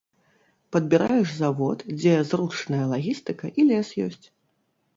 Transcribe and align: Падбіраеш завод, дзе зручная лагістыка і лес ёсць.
Падбіраеш 0.75 1.29
завод, 1.41 1.79
дзе 1.99 2.15
зручная 2.31 2.81
лагістыка 2.97 3.53
і 3.59 3.69
лес 3.71 3.87
ёсць. 4.11 4.23